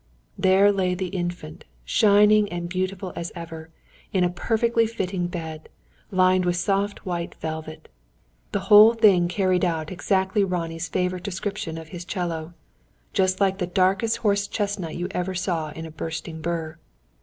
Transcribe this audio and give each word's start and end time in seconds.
There 0.35 0.71
lay 0.71 0.95
the 0.95 1.09
Infant, 1.09 1.63
shining 1.85 2.51
and 2.51 2.67
beautiful 2.67 3.13
as 3.15 3.31
ever, 3.35 3.69
in 4.11 4.23
a 4.23 4.31
perfectly 4.31 4.87
fitting 4.87 5.27
bed, 5.27 5.69
lined 6.09 6.43
with 6.43 6.55
soft 6.55 7.05
white 7.05 7.35
velvet. 7.35 7.87
The 8.51 8.61
whole 8.61 8.95
thing 8.95 9.27
carried 9.27 9.63
out 9.63 9.91
exactly 9.91 10.43
Ronnie's 10.43 10.87
favourite 10.89 11.23
description 11.23 11.77
of 11.77 11.89
his 11.89 12.03
'cello: 12.03 12.55
"just 13.13 13.39
like 13.39 13.59
the 13.59 13.67
darkest 13.67 14.17
horse 14.25 14.47
chestnut 14.47 14.95
you 14.95 15.07
ever 15.11 15.35
saw 15.35 15.69
in 15.69 15.85
a 15.85 15.91
bursting 15.91 16.41
bur." 16.41 16.79